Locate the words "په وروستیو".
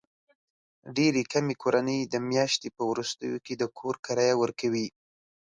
2.75-3.35